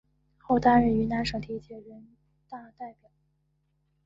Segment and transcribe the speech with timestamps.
[0.39, 2.17] 后担任云南省第二届人
[2.49, 3.11] 大代表。